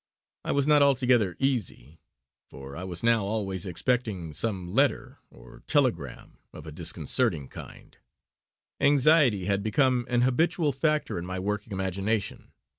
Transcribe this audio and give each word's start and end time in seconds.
I 0.43 0.51
was 0.51 0.65
not 0.65 0.81
altogether 0.81 1.35
easy, 1.37 1.99
for 2.49 2.75
I 2.75 2.83
was 2.83 3.03
now 3.03 3.23
always 3.23 3.67
expecting 3.67 4.33
some 4.33 4.73
letter 4.73 5.19
or 5.29 5.61
telegram 5.67 6.39
of 6.53 6.65
a 6.65 6.71
disconcerting 6.71 7.47
kind; 7.49 7.95
anxiety 8.79 9.45
had 9.45 9.61
become 9.61 10.07
an 10.09 10.21
habitual 10.21 10.71
factor 10.71 11.19
in 11.19 11.27
my 11.27 11.37
working 11.37 11.71
imagination. 11.71 12.51